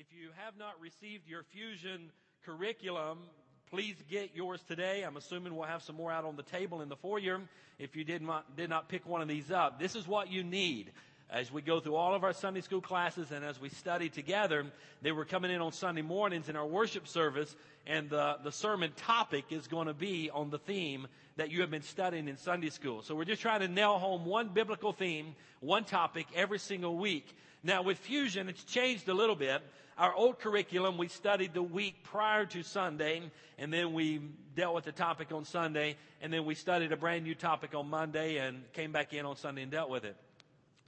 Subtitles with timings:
[0.00, 2.10] If you have not received your Fusion
[2.46, 3.18] curriculum,
[3.70, 5.02] please get yours today.
[5.02, 7.38] I'm assuming we'll have some more out on the table in the foyer
[7.78, 9.78] if you did not, did not pick one of these up.
[9.78, 10.90] This is what you need
[11.30, 14.64] as we go through all of our Sunday school classes and as we study together,
[15.02, 17.54] they were coming in on Sunday mornings in our worship service,
[17.86, 21.06] and the, the sermon topic is going to be on the theme
[21.36, 23.02] that you have been studying in Sunday school.
[23.02, 27.36] So we're just trying to nail home one biblical theme, one topic every single week.
[27.62, 29.60] Now with Fusion, it's changed a little bit.
[30.00, 33.20] Our old curriculum, we studied the week prior to Sunday,
[33.58, 34.22] and then we
[34.56, 37.90] dealt with the topic on Sunday, and then we studied a brand new topic on
[37.90, 40.16] Monday and came back in on Sunday and dealt with it.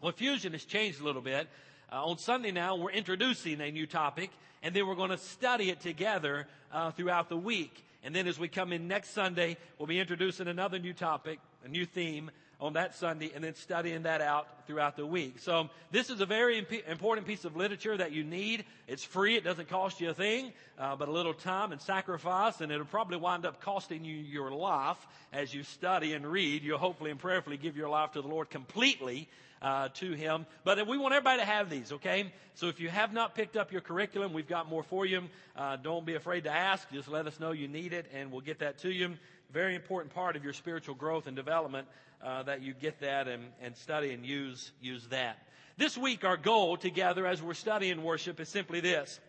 [0.01, 1.47] Well, Fusion has changed a little bit.
[1.93, 4.31] Uh, on Sunday now, we're introducing a new topic,
[4.63, 7.85] and then we're going to study it together uh, throughout the week.
[8.03, 11.69] And then as we come in next Sunday, we'll be introducing another new topic, a
[11.69, 12.31] new theme,
[12.63, 15.39] on that Sunday and then studying that out throughout the week.
[15.39, 18.65] So this is a very imp- important piece of literature that you need.
[18.89, 19.37] It's free.
[19.37, 22.87] It doesn't cost you a thing, uh, but a little time and sacrifice, and it'll
[22.87, 24.99] probably wind up costing you your life
[25.33, 26.63] as you study and read.
[26.63, 29.29] You'll hopefully and prayerfully give your life to the Lord completely.
[29.61, 30.45] Uh, to him.
[30.65, 32.33] But we want everybody to have these, okay?
[32.57, 35.23] So if you have not picked up your curriculum, we've got more for you.
[35.55, 36.91] Uh, don't be afraid to ask.
[36.91, 39.15] Just let us know you need it, and we'll get that to you.
[39.53, 41.87] Very important part of your spiritual growth and development
[42.25, 45.39] uh, that you get that and, and study and use, use that.
[45.77, 49.21] This week, our goal together as we're studying worship is simply this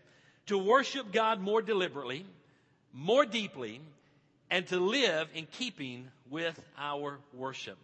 [0.47, 2.25] to worship God more deliberately,
[2.91, 3.79] more deeply,
[4.49, 7.77] and to live in keeping with our worship.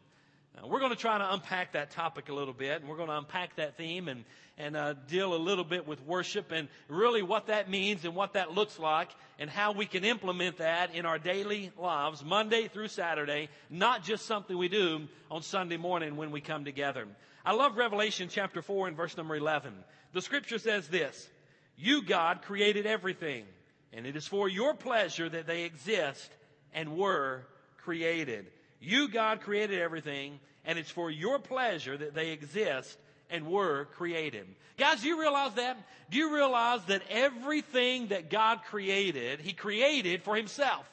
[0.57, 3.07] Uh, we're going to try to unpack that topic a little bit, and we're going
[3.07, 4.25] to unpack that theme and,
[4.57, 8.33] and uh, deal a little bit with worship and really what that means and what
[8.33, 12.89] that looks like and how we can implement that in our daily lives, Monday through
[12.89, 17.07] Saturday, not just something we do on Sunday morning when we come together.
[17.45, 19.73] I love Revelation chapter 4 and verse number 11.
[20.13, 21.29] The scripture says this,
[21.77, 23.45] You, God, created everything,
[23.93, 26.29] and it is for your pleasure that they exist
[26.73, 27.43] and were
[27.77, 28.47] created.
[28.81, 32.97] You, God, created everything, and it's for your pleasure that they exist
[33.29, 34.47] and were created.
[34.78, 35.78] Guys, do you realize that?
[36.09, 40.89] Do you realize that everything that God created, He created for Himself?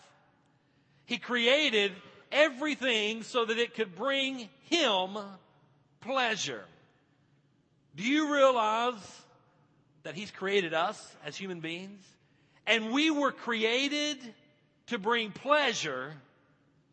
[1.07, 1.93] He created
[2.31, 5.17] everything so that it could bring Him
[6.01, 6.65] pleasure.
[7.95, 9.23] Do you realize
[10.03, 12.05] that He's created us as human beings?
[12.67, 14.19] And we were created
[14.89, 16.13] to bring pleasure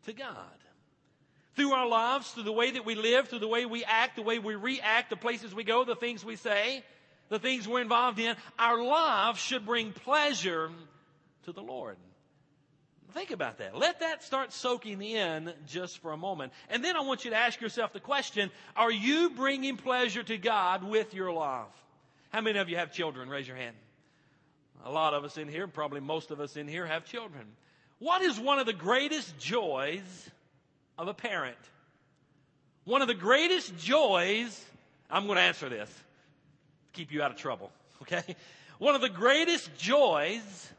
[0.06, 0.36] to God
[1.56, 4.22] through our lives, through the way that we live, through the way we act, the
[4.22, 6.82] way we react, the places we go, the things we say,
[7.28, 10.70] the things we're involved in, our lives should bring pleasure
[11.44, 11.96] to the Lord.
[13.14, 13.76] Think about that.
[13.76, 16.52] Let that start soaking in just for a moment.
[16.68, 20.36] And then I want you to ask yourself the question, are you bringing pleasure to
[20.36, 21.66] God with your life?
[22.30, 23.28] How many of you have children?
[23.28, 23.76] Raise your hand.
[24.84, 27.46] A lot of us in here, probably most of us in here have children.
[28.00, 30.30] What is one of the greatest joys
[30.98, 31.56] of a parent.
[32.84, 34.64] One of the greatest joys,
[35.10, 35.90] I'm going to answer this,
[36.92, 37.70] keep you out of trouble,
[38.02, 38.36] okay?
[38.78, 40.70] One of the greatest joys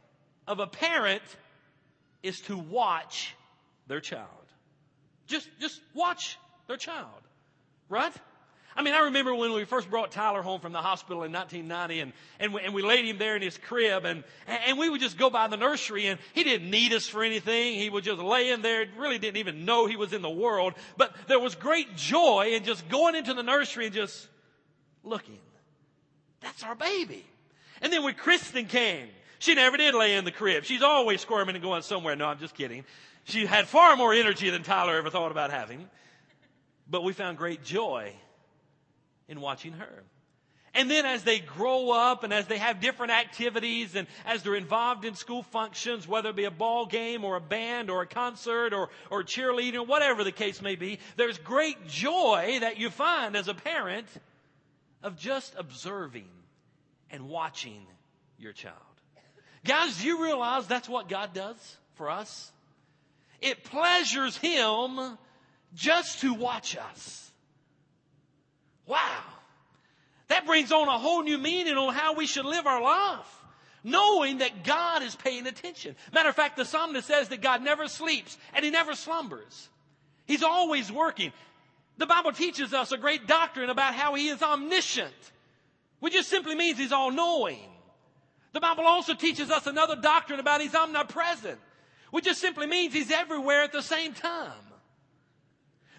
[0.48, 1.24] of a parent
[2.26, 3.36] is to watch
[3.88, 4.28] their child.
[5.28, 6.38] Just, just watch
[6.68, 7.22] their child,
[7.90, 8.14] right?
[8.78, 12.00] I mean, I remember when we first brought Tyler home from the hospital in 1990
[12.02, 15.00] and, and, we, and we laid him there in his crib and, and we would
[15.00, 17.76] just go by the nursery and he didn't need us for anything.
[17.76, 20.74] He would just lay in there, really didn't even know he was in the world.
[20.98, 24.28] But there was great joy in just going into the nursery and just
[25.04, 25.40] looking.
[26.42, 27.26] That's our baby.
[27.82, 29.08] And then when Kristen came,
[29.40, 30.64] she never did lay in the crib.
[30.64, 32.16] She's always squirming and going somewhere.
[32.16, 32.86] No, I'm just kidding.
[33.26, 35.90] She had far more energy than Tyler ever thought about having.
[36.90, 38.14] But we found great joy
[39.28, 40.04] in watching her.
[40.76, 44.56] And then as they grow up and as they have different activities and as they're
[44.56, 48.06] involved in school functions, whether it be a ball game or a band or a
[48.06, 52.90] concert or, or cheerleading, or whatever the case may be, there's great joy that you
[52.90, 54.08] find as a parent
[55.02, 56.28] of just observing
[57.10, 57.86] and watching
[58.38, 58.76] your child.
[59.66, 62.52] Guys, do you realize that's what God does for us?
[63.42, 65.18] It pleasures Him
[65.74, 67.32] just to watch us.
[68.86, 69.24] Wow.
[70.28, 73.42] That brings on a whole new meaning on how we should live our life.
[73.84, 75.96] Knowing that God is paying attention.
[76.14, 79.70] Matter of fact, the psalmist says that God never sleeps and he never slumbers.
[80.26, 81.32] He's always working.
[81.98, 85.14] The Bible teaches us a great doctrine about how he is omniscient,
[86.00, 87.75] which just simply means he's all knowing.
[88.56, 91.60] The Bible also teaches us another doctrine about he's omnipresent,
[92.12, 94.54] which just simply means he's everywhere at the same time.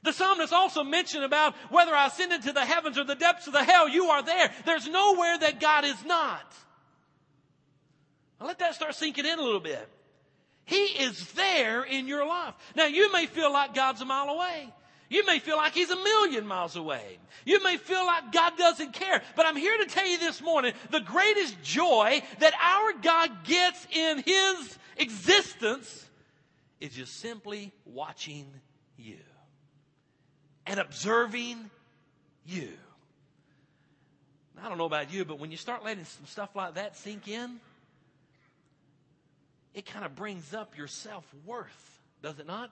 [0.02, 3.52] The psalmist also mentioned about whether I ascend into the heavens or the depths of
[3.52, 4.50] the hell, you are there.
[4.64, 6.50] There's nowhere that God is not.
[8.40, 9.86] Now let that start sinking in a little bit.
[10.64, 12.54] He is there in your life.
[12.74, 14.72] Now you may feel like God's a mile away.
[15.08, 17.18] You may feel like he's a million miles away.
[17.44, 19.22] You may feel like God doesn't care.
[19.36, 23.86] But I'm here to tell you this morning, the greatest joy that our God gets
[23.92, 26.04] in his existence
[26.80, 28.46] is just simply watching
[28.98, 29.18] you
[30.66, 31.70] and observing
[32.44, 32.70] you.
[34.62, 37.28] I don't know about you, but when you start letting some stuff like that sink
[37.28, 37.60] in,
[39.74, 42.70] it kind of brings up your self worth, does it not?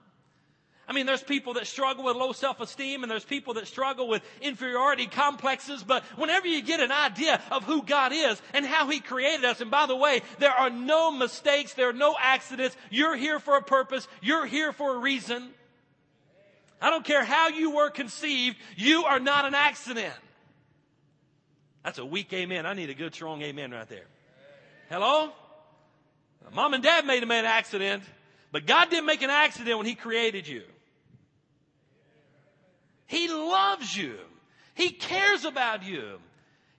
[0.87, 4.21] I mean, there's people that struggle with low self-esteem and there's people that struggle with
[4.39, 8.99] inferiority complexes, but whenever you get an idea of who God is and how He
[8.99, 13.15] created us, and by the way, there are no mistakes, there are no accidents, you're
[13.15, 15.49] here for a purpose, you're here for a reason.
[16.79, 20.13] I don't care how you were conceived, you are not an accident.
[21.83, 22.67] That's a weak amen.
[22.67, 24.05] I need a good strong amen right there.
[24.89, 25.31] Hello?
[26.53, 28.03] Mom and dad made a man accident,
[28.51, 30.61] but God didn't make an accident when He created you.
[33.07, 34.17] He loves you.
[34.73, 36.19] He cares about you.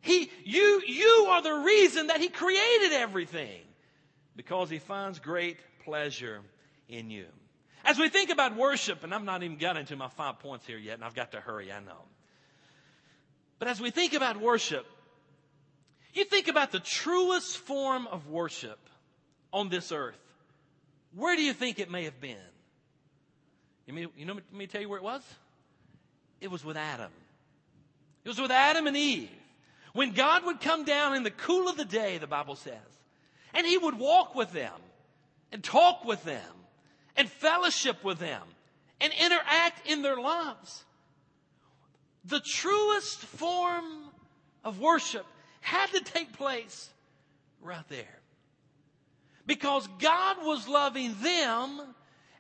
[0.01, 3.63] He, you, you are the reason that He created everything
[4.37, 6.41] because He finds great pleasure
[6.89, 7.27] in you.
[7.85, 10.79] As we think about worship, and I'm not even got into my five points here
[10.79, 12.03] yet, and I've got to hurry, I know.
[13.59, 14.87] But as we think about worship,
[16.13, 18.79] you think about the truest form of worship
[19.53, 20.19] on this earth.
[21.15, 22.37] Where do you think it may have been?
[23.87, 25.23] You, mean, you know, let me tell you where it was?
[26.41, 27.11] It was with Adam.
[28.25, 29.31] It was with Adam and Eve.
[29.93, 32.75] When God would come down in the cool of the day, the Bible says,
[33.55, 34.75] and He would walk with them
[35.53, 36.43] and talk with them
[37.17, 38.43] and fellowship with them
[39.01, 40.85] and interact in their lives.
[42.25, 43.85] The truest form
[44.65, 45.25] of worship
[45.61, 46.91] had to take place
[47.63, 48.05] right there.
[49.47, 51.81] Because God was loving them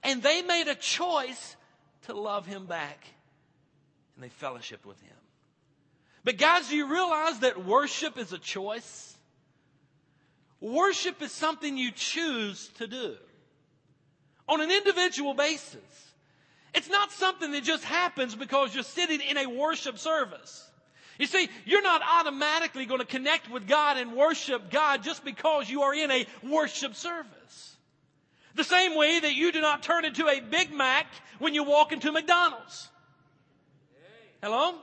[0.02, 1.56] and they made a choice
[2.02, 2.98] to love Him back
[4.16, 5.16] and they fellowshiped with him.
[6.24, 9.14] But guys, do you realize that worship is a choice?
[10.60, 13.14] Worship is something you choose to do
[14.48, 15.80] on an individual basis.
[16.74, 20.68] It's not something that just happens because you're sitting in a worship service.
[21.18, 25.70] You see, you're not automatically going to connect with God and worship God just because
[25.70, 27.76] you are in a worship service.
[28.54, 31.06] The same way that you do not turn into a Big Mac
[31.38, 32.88] when you walk into McDonald's.
[34.46, 34.76] Hello?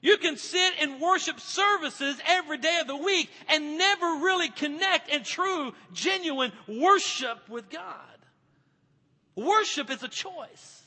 [0.00, 5.10] You can sit in worship services every day of the week and never really connect
[5.10, 8.16] in true, genuine worship with God.
[9.36, 10.82] Worship is a choice.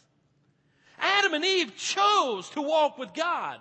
[0.97, 3.59] Adam and Eve chose to walk with God.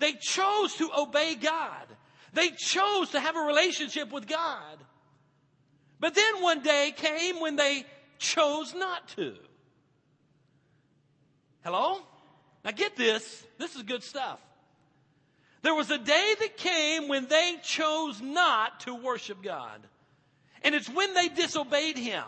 [0.00, 1.86] They chose to obey God.
[2.32, 4.78] They chose to have a relationship with God.
[6.00, 7.86] But then one day came when they
[8.18, 9.36] chose not to.
[11.62, 12.02] Hello?
[12.66, 13.44] Now get this.
[13.58, 14.40] This is good stuff.
[15.62, 19.80] There was a day that came when they chose not to worship God.
[20.62, 22.24] And it's when they disobeyed Him.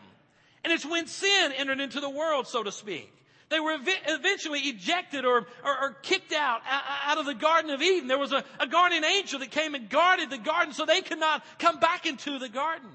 [0.62, 3.12] And it's when sin entered into the world, so to speak.
[3.48, 7.82] They were ev- eventually ejected or, or, or, kicked out, out of the Garden of
[7.82, 8.06] Eden.
[8.06, 11.18] There was a, a guardian angel that came and guarded the garden so they could
[11.18, 12.90] not come back into the garden.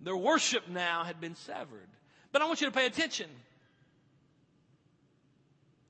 [0.00, 1.88] Their worship now had been severed.
[2.32, 3.28] But I want you to pay attention.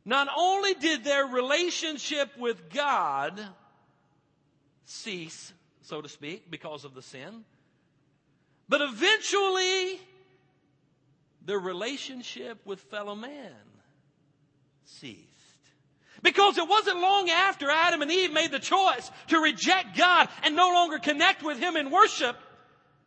[0.04, 3.40] Not only did their relationship with God
[4.84, 7.44] cease, so to speak, because of the sin,
[8.68, 9.98] but eventually
[11.44, 13.52] their relationship with fellow man
[14.84, 15.20] ceased.
[16.22, 20.56] Because it wasn't long after Adam and Eve made the choice to reject God and
[20.56, 22.36] no longer connect with Him in worship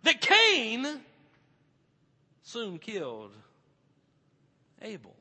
[0.04, 0.86] that Cain
[2.44, 3.32] soon killed
[4.82, 5.17] Abel.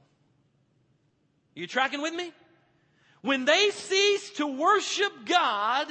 [1.57, 2.33] You tracking with me?
[3.23, 5.89] When they ceased to worship God,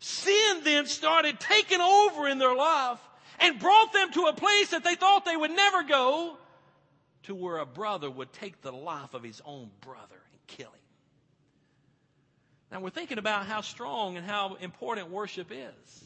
[0.00, 2.98] sin then started taking over in their life
[3.38, 6.38] and brought them to a place that they thought they would never go
[7.24, 10.80] to where a brother would take the life of his own brother and kill him.
[12.72, 16.05] Now we're thinking about how strong and how important worship is.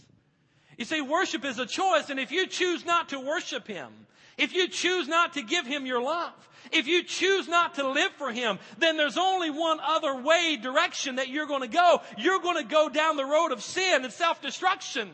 [0.80, 3.90] You see, worship is a choice, and if you choose not to worship Him,
[4.38, 6.32] if you choose not to give Him your love,
[6.72, 11.16] if you choose not to live for Him, then there's only one other way, direction
[11.16, 12.00] that you're going to go.
[12.16, 15.10] You're going to go down the road of sin and self-destruction.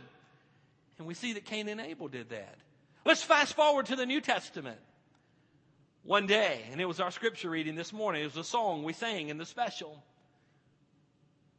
[0.99, 2.59] And we see that Cain and Abel did that.
[3.05, 4.79] Let's fast forward to the New Testament.
[6.05, 8.93] One day, and it was our scripture reading this morning, it was a song we
[8.93, 10.01] sang in the special.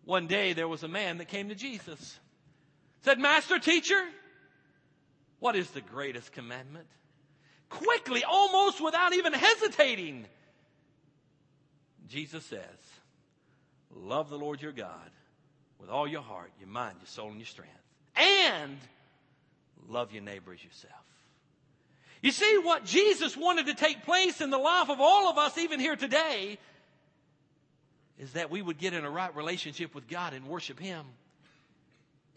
[0.06, 2.20] One day there was a man that came to Jesus
[3.08, 4.04] Said, Master, teacher,
[5.40, 6.88] what is the greatest commandment?
[7.70, 10.26] Quickly, almost without even hesitating,
[12.10, 12.60] Jesus says,
[13.96, 15.10] Love the Lord your God
[15.80, 17.72] with all your heart, your mind, your soul, and your strength.
[18.18, 18.78] And
[19.88, 20.94] love your neighbor as yourself.
[22.22, 25.58] You see, what Jesus wanted to take place in the life of all of us,
[25.58, 26.58] even here today,
[28.20, 31.06] is that we would get in a right relationship with God and worship Him.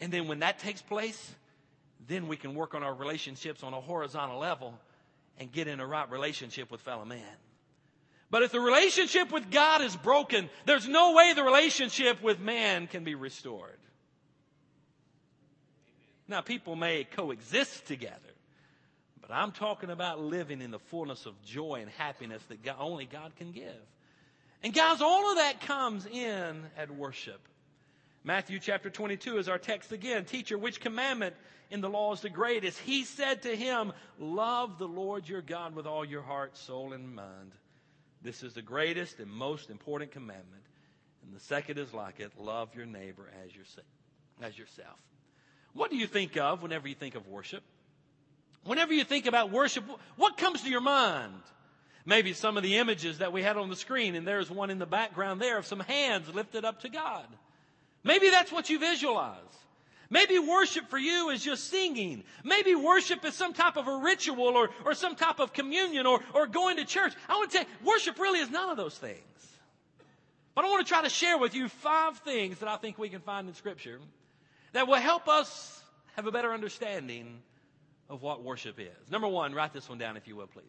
[0.01, 1.35] And then when that takes place,
[2.07, 4.73] then we can work on our relationships on a horizontal level
[5.37, 7.21] and get in a right relationship with fellow man.
[8.31, 12.87] But if the relationship with God is broken, there's no way the relationship with man
[12.87, 13.77] can be restored.
[16.27, 18.15] Now, people may coexist together,
[19.21, 23.05] but I'm talking about living in the fullness of joy and happiness that God, only
[23.05, 23.75] God can give.
[24.63, 27.41] And guys, all of that comes in at worship.
[28.23, 30.25] Matthew chapter 22 is our text again.
[30.25, 31.35] Teacher, which commandment
[31.71, 32.77] in the law is the greatest?
[32.79, 37.15] He said to him, Love the Lord your God with all your heart, soul, and
[37.15, 37.51] mind.
[38.21, 40.61] This is the greatest and most important commandment.
[41.23, 43.87] And the second is like it love your neighbor as, yourself.
[44.39, 44.99] as yourself.
[45.73, 47.63] What do you think of whenever you think of worship?
[48.65, 49.83] Whenever you think about worship,
[50.15, 51.41] what comes to your mind?
[52.05, 54.77] Maybe some of the images that we had on the screen, and there's one in
[54.77, 57.25] the background there of some hands lifted up to God.
[58.03, 59.37] Maybe that's what you visualize.
[60.09, 62.23] Maybe worship for you is just singing.
[62.43, 66.19] Maybe worship is some type of a ritual or, or some type of communion or,
[66.33, 67.13] or going to church.
[67.29, 69.17] I want to tell you, worship really is none of those things.
[70.53, 73.07] But I want to try to share with you five things that I think we
[73.07, 73.99] can find in Scripture
[74.73, 75.81] that will help us
[76.17, 77.41] have a better understanding
[78.09, 79.09] of what worship is.
[79.09, 80.65] Number one, write this one down if you will, please.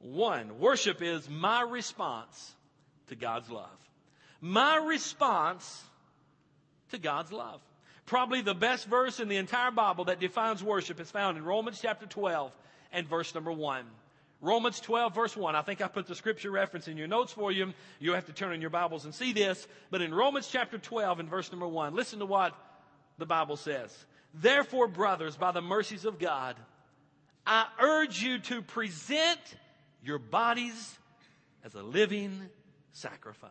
[0.00, 2.54] One, worship is my response
[3.08, 3.68] to God's love.
[4.42, 5.82] My response
[6.90, 7.60] to God's love.
[8.06, 11.78] Probably the best verse in the entire Bible that defines worship is found in Romans
[11.80, 12.52] chapter 12
[12.92, 13.84] and verse number 1.
[14.40, 15.54] Romans 12 verse 1.
[15.54, 17.72] I think I put the scripture reference in your notes for you.
[17.98, 19.66] You have to turn in your Bibles and see this.
[19.90, 22.54] But in Romans chapter 12 and verse number 1, listen to what
[23.18, 23.94] the Bible says.
[24.34, 26.56] Therefore, brothers, by the mercies of God,
[27.46, 29.40] I urge you to present
[30.02, 30.98] your bodies
[31.64, 32.48] as a living
[32.92, 33.50] sacrifice,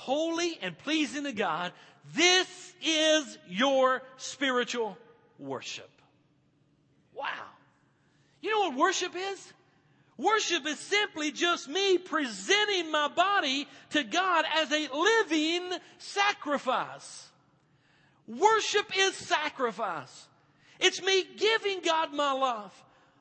[0.00, 1.72] holy and pleasing to God.
[2.14, 2.48] This
[2.82, 4.96] is your spiritual
[5.38, 5.90] worship.
[7.14, 7.26] Wow.
[8.40, 9.52] You know what worship is?
[10.16, 17.28] Worship is simply just me presenting my body to God as a living sacrifice.
[18.26, 20.28] Worship is sacrifice.
[20.78, 22.72] It's me giving God my love.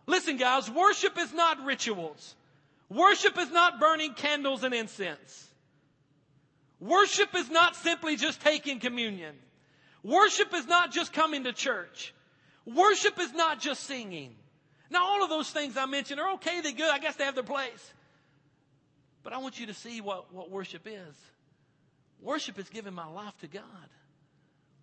[0.07, 2.35] Listen, guys, worship is not rituals.
[2.89, 5.48] Worship is not burning candles and incense.
[6.79, 9.35] Worship is not simply just taking communion.
[10.03, 12.13] Worship is not just coming to church.
[12.65, 14.35] Worship is not just singing.
[14.89, 17.35] Now, all of those things I mentioned are okay, they're good, I guess they have
[17.35, 17.93] their place.
[19.23, 21.15] But I want you to see what, what worship is.
[22.21, 23.63] Worship is giving my life to God.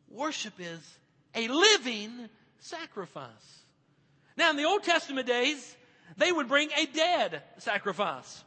[0.08, 0.80] Worship is
[1.34, 2.28] a living
[2.60, 3.30] sacrifice.
[4.36, 5.76] Now, in the Old Testament days,
[6.16, 8.44] they would bring a dead sacrifice.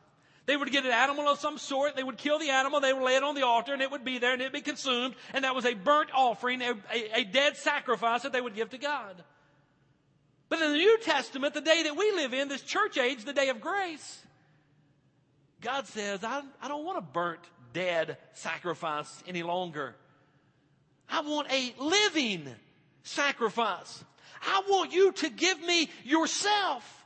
[0.50, 1.96] They would get an animal of some sort.
[1.96, 2.80] They would kill the animal.
[2.80, 4.52] They would lay it on the altar and it would be there and it would
[4.52, 5.14] be consumed.
[5.32, 8.72] And that was a burnt offering, a, a, a dead sacrifice that they would give
[8.72, 9.24] to God.
[10.50, 13.32] But in the New Testament, the day that we live in, this church age, the
[13.32, 14.26] day of grace,
[15.62, 17.42] God says, I, I don't want a burnt,
[17.72, 19.96] dead sacrifice any longer.
[21.08, 22.50] I want a living
[23.04, 24.04] sacrifice.
[24.42, 26.99] I want you to give me yourself.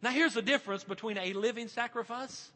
[0.00, 2.50] Now, here's the difference between a living sacrifice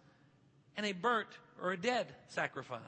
[0.77, 1.29] and a burnt
[1.61, 2.81] or a dead sacrifice.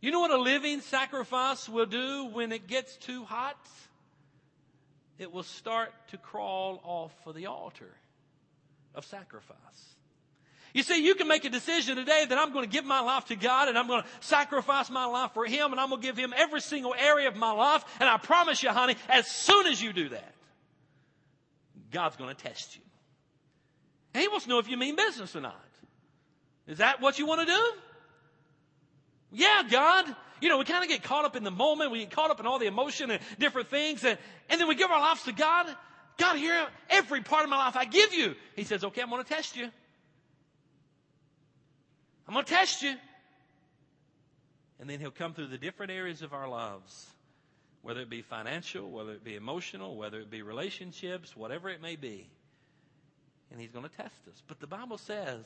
[0.00, 3.56] You know what a living sacrifice will do when it gets too hot?
[5.18, 7.90] It will start to crawl off of the altar
[8.94, 9.58] of sacrifice.
[10.74, 13.26] You see, you can make a decision today that I'm going to give my life
[13.26, 16.06] to God and I'm going to sacrifice my life for Him and I'm going to
[16.06, 17.84] give Him every single area of my life.
[18.00, 20.34] And I promise you, honey, as soon as you do that,
[21.92, 22.82] God's going to test you.
[24.14, 25.60] And he wants to know if you mean business or not.
[26.68, 27.72] Is that what you want to do?
[29.32, 30.06] Yeah, God.
[30.40, 31.90] You know, we kind of get caught up in the moment.
[31.90, 34.04] We get caught up in all the emotion and different things.
[34.04, 34.16] And,
[34.48, 35.66] and then we give our lives to God.
[36.16, 38.36] God, here, every part of my life I give you.
[38.54, 39.68] He says, okay, I'm going to test you.
[42.28, 42.94] I'm going to test you.
[44.78, 47.06] And then he'll come through the different areas of our lives,
[47.82, 51.96] whether it be financial, whether it be emotional, whether it be relationships, whatever it may
[51.96, 52.28] be
[53.54, 54.42] and He's going to test us.
[54.48, 55.44] But the Bible says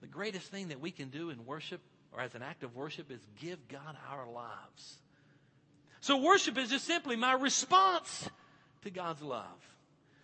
[0.00, 1.80] the greatest thing that we can do in worship
[2.12, 4.98] or as an act of worship is give God our lives.
[6.00, 8.28] So worship is just simply my response
[8.82, 9.46] to God's love.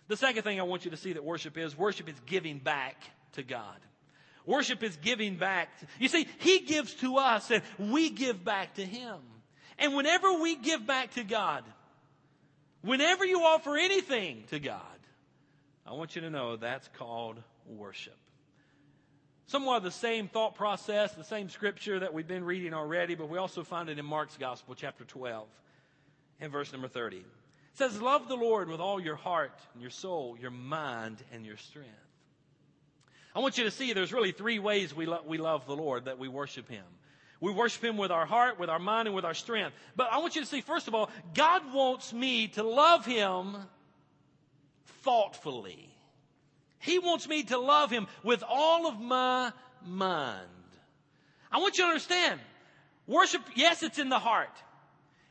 [0.09, 3.01] The second thing I want you to see that worship is, worship is giving back
[3.33, 3.77] to God.
[4.45, 5.69] Worship is giving back.
[5.97, 9.15] You see, He gives to us and we give back to Him.
[9.79, 11.63] And whenever we give back to God,
[12.81, 14.81] whenever you offer anything to God,
[15.87, 18.17] I want you to know that's called worship.
[19.45, 23.29] Somewhat of the same thought process, the same scripture that we've been reading already, but
[23.29, 25.47] we also find it in Mark's Gospel, chapter 12,
[26.41, 27.17] and verse number 30.
[27.17, 27.23] It
[27.75, 31.55] says, Love the Lord with all your heart and your soul, your mind, and your
[31.55, 31.89] strength.
[33.33, 36.05] I want you to see there's really three ways we, lo- we love the Lord,
[36.05, 36.83] that we worship Him.
[37.39, 39.73] We worship Him with our heart, with our mind, and with our strength.
[39.95, 43.55] But I want you to see, first of all, God wants me to love Him
[45.03, 45.89] thoughtfully.
[46.79, 49.51] He wants me to love Him with all of my
[49.85, 50.47] mind.
[51.51, 52.39] I want you to understand,
[53.07, 54.49] worship, yes, it's in the heart.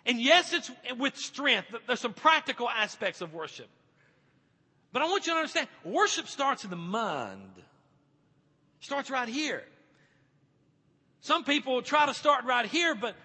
[0.04, 1.74] And yes, it's with strength.
[1.86, 3.68] There's some practical aspects of worship.
[4.92, 7.50] But I want you to understand, worship starts in the mind.
[8.80, 9.62] Starts right here.
[11.20, 13.16] Some people try to start right here, but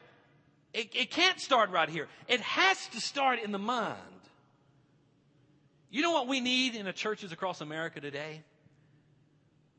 [0.74, 2.08] it, it can't start right here.
[2.28, 3.98] It has to start in the mind.
[5.92, 8.42] You know what we need in the churches across America today?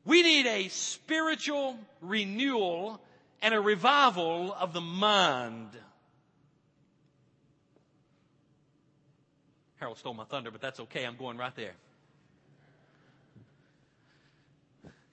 [0.05, 3.01] We need a spiritual renewal
[3.41, 5.69] and a revival of the mind.
[9.77, 11.03] Harold stole my thunder, but that's okay.
[11.03, 11.73] I'm going right there.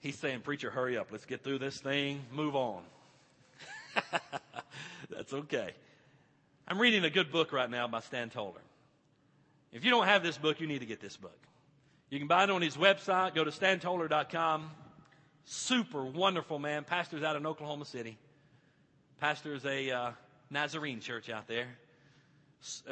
[0.01, 1.07] He's saying, Preacher, hurry up.
[1.11, 2.21] Let's get through this thing.
[2.31, 2.81] Move on.
[5.09, 5.71] That's okay.
[6.67, 8.61] I'm reading a good book right now by Stan Toller.
[9.71, 11.37] If you don't have this book, you need to get this book.
[12.09, 13.35] You can buy it on his website.
[13.35, 14.69] Go to stantoller.com.
[15.45, 16.83] Super wonderful man.
[16.83, 18.17] Pastor's out in Oklahoma City.
[19.19, 20.11] Pastor's a uh,
[20.49, 21.67] Nazarene church out there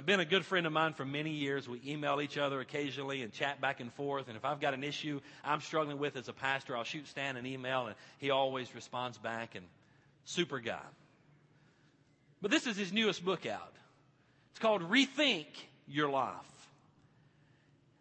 [0.05, 1.69] been a good friend of mine for many years.
[1.69, 4.27] We email each other occasionally and chat back and forth.
[4.27, 7.37] And if I've got an issue I'm struggling with as a pastor, I'll shoot Stan
[7.37, 9.65] an email and he always responds back and
[10.25, 10.79] super guy.
[12.41, 13.73] But this is his newest book out.
[14.51, 15.47] It's called Rethink
[15.87, 16.33] Your Life.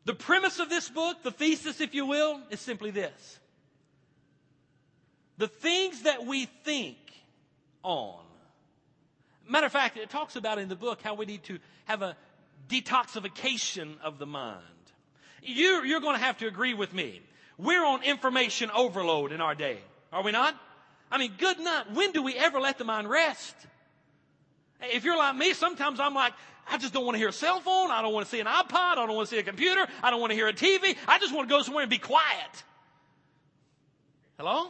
[0.08, 3.38] The premise of this book, the thesis, if you will, is simply this.
[5.36, 6.96] The things that we think
[7.82, 8.24] on
[9.46, 12.16] Matter of fact, it talks about in the book how we need to have a
[12.68, 14.62] detoxification of the mind.
[15.42, 17.22] You, you're going to have to agree with me.
[17.56, 19.78] We're on information overload in our day,
[20.10, 20.54] are we not?
[21.10, 21.92] I mean, good night.
[21.92, 23.54] When do we ever let the mind rest?
[24.80, 26.34] If you're like me, sometimes I'm like,
[26.70, 27.90] I just don't want to hear a cell phone.
[27.90, 28.72] I don't want to see an iPod.
[28.72, 29.86] I don't want to see a computer.
[30.02, 30.96] I don't want to hear a TV.
[31.06, 32.62] I just want to go somewhere and be quiet.
[34.38, 34.68] Hello?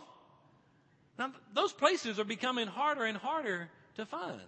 [1.18, 4.40] Now, those places are becoming harder and harder to find.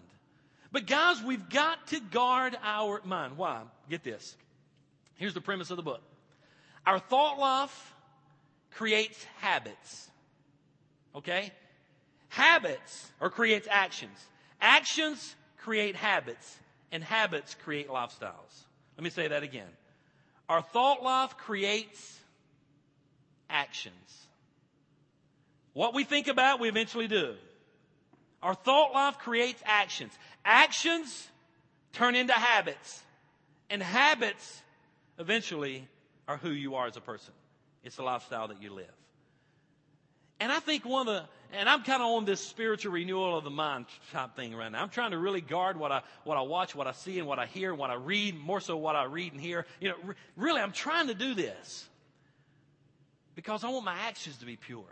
[0.72, 3.36] But guys, we've got to guard our mind.
[3.36, 3.62] Why?
[3.88, 4.36] Get this.
[5.16, 6.02] Here's the premise of the book.
[6.86, 7.94] Our thought life
[8.70, 10.08] creates habits.
[11.16, 11.52] Okay?
[12.28, 14.16] Habits or creates actions.
[14.60, 16.56] Actions create habits
[16.92, 18.64] and habits create lifestyles.
[18.96, 19.68] Let me say that again.
[20.48, 22.18] Our thought life creates
[23.48, 23.94] actions.
[25.72, 27.35] What we think about, we eventually do.
[28.42, 30.12] Our thought life creates actions.
[30.44, 31.29] Actions
[31.92, 33.03] turn into habits.
[33.68, 34.62] And habits
[35.18, 35.87] eventually
[36.26, 37.35] are who you are as a person.
[37.85, 38.87] It's the lifestyle that you live.
[40.40, 43.44] And I think one of the, and I'm kind of on this spiritual renewal of
[43.44, 44.83] the mind type thing right now.
[44.83, 47.38] I'm trying to really guard what I, what I watch, what I see, and what
[47.38, 49.66] I hear, what I read, more so what I read and hear.
[49.81, 51.87] You know, re- really, I'm trying to do this
[53.35, 54.85] because I want my actions to be pure.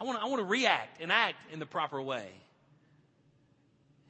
[0.00, 2.28] I want to, I want to react and act in the proper way.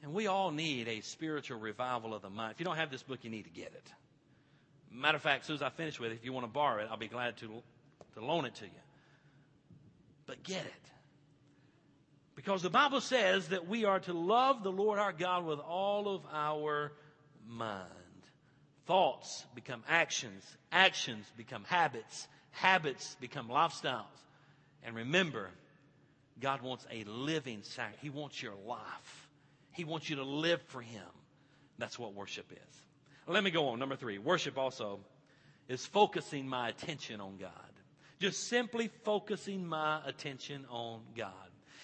[0.01, 2.53] And we all need a spiritual revival of the mind.
[2.53, 3.91] If you don't have this book, you need to get it.
[4.91, 6.81] Matter of fact, as soon as I finish with it, if you want to borrow
[6.81, 7.61] it, I'll be glad to,
[8.15, 8.71] to loan it to you.
[10.29, 10.91] But get it.
[12.35, 16.07] Because the Bible says that we are to love the Lord our God with all
[16.07, 16.91] of our
[17.47, 17.89] mind.
[18.85, 20.45] Thoughts become actions.
[20.71, 22.27] Actions become habits.
[22.51, 24.05] Habits become lifestyles.
[24.83, 25.49] And remember,
[26.39, 27.99] God wants a living sacrifice.
[27.99, 29.29] He wants your life.
[29.71, 31.09] He wants you to live for Him.
[31.79, 32.81] That's what worship is.
[33.25, 33.79] Let me go on.
[33.79, 34.19] Number three.
[34.19, 34.99] Worship also
[35.67, 37.68] is focusing my attention on God.
[38.19, 41.33] Just simply focusing my attention on God.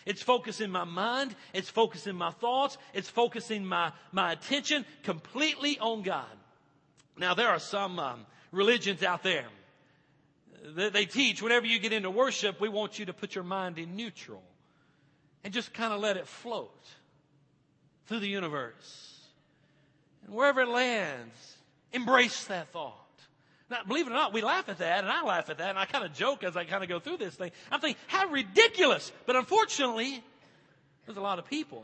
[0.06, 1.36] It's focusing my mind.
[1.54, 2.78] It's focusing my thoughts.
[2.93, 6.26] It's focusing my, my attention completely on God.
[7.17, 9.45] Now, there are some um, religions out there
[10.76, 13.78] that they teach whenever you get into worship, we want you to put your mind
[13.78, 14.43] in neutral
[15.43, 16.86] and just kind of let it float
[18.08, 19.19] through the universe.
[20.26, 21.58] And wherever it lands,
[21.93, 23.04] embrace that thought.
[23.69, 25.80] Now, believe it or not, we laugh at that, and I laugh at that, and
[25.80, 27.51] I kind of joke as I kind of go through this thing.
[27.71, 29.12] I'm thinking, how ridiculous!
[29.25, 30.23] But unfortunately,
[31.06, 31.84] there's a lot of people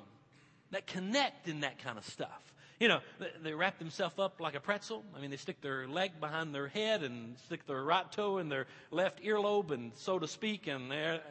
[0.70, 2.54] that connect in that kind of stuff.
[2.80, 3.00] You know,
[3.44, 5.04] they, wrap themselves up like a pretzel.
[5.15, 8.50] I mean, they stick their leg behind their head and stick their right toe in
[8.50, 11.22] their left earlobe, and so to speak, and they're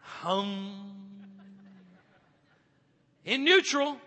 [0.00, 0.92] hum.
[3.24, 3.98] In neutral,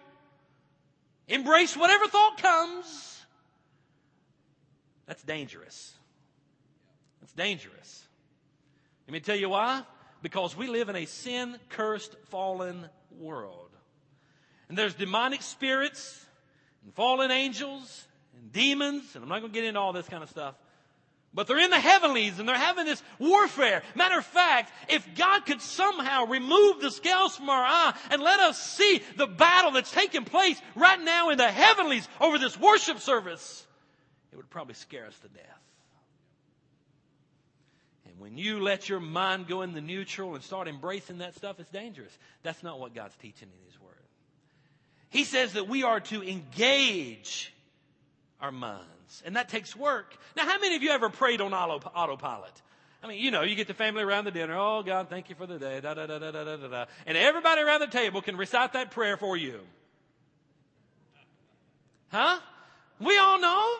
[1.27, 3.18] embrace whatever thought comes.
[5.09, 5.95] That's dangerous.
[7.19, 8.03] That's dangerous.
[9.07, 9.81] Let me tell you why.
[10.21, 13.71] Because we live in a sin cursed, fallen world.
[14.69, 16.23] And there's demonic spirits
[16.83, 20.21] and fallen angels and demons, and I'm not going to get into all this kind
[20.21, 20.53] of stuff.
[21.33, 23.81] But they're in the heavenlies and they're having this warfare.
[23.95, 28.39] Matter of fact, if God could somehow remove the scales from our eye and let
[28.39, 32.99] us see the battle that's taking place right now in the heavenlies over this worship
[32.99, 33.65] service,
[34.39, 35.61] would probably scare us to death.
[38.05, 41.59] And when you let your mind go in the neutral and start embracing that stuff,
[41.59, 42.17] it's dangerous.
[42.41, 43.91] That's not what God's teaching in His Word.
[45.09, 47.53] He says that we are to engage
[48.39, 49.21] our minds.
[49.25, 50.15] And that takes work.
[50.37, 52.53] Now, how many of you ever prayed on autopilot?
[53.03, 54.55] I mean, you know, you get the family around the dinner.
[54.57, 55.81] Oh, God, thank you for the day.
[55.81, 56.85] Da, da, da, da, da, da, da.
[57.05, 59.59] And everybody around the table can recite that prayer for you.
[62.09, 62.39] Huh?
[63.01, 63.75] We all know.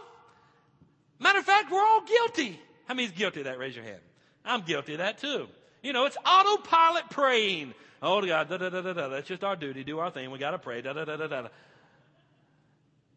[1.19, 2.59] Matter of fact, we're all guilty.
[2.87, 3.59] How many's guilty of that?
[3.59, 3.99] Raise your hand.
[4.45, 5.47] I'm guilty of that too.
[5.83, 7.73] You know, it's autopilot praying.
[8.01, 9.07] Oh God, da da da da da.
[9.09, 9.83] That's just our duty.
[9.83, 10.31] Do our thing.
[10.31, 10.81] We got to pray.
[10.81, 11.47] Da da da da da.